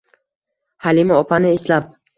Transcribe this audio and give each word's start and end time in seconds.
Halima 0.87 1.21
opani 1.21 1.55
eslab 1.61 1.97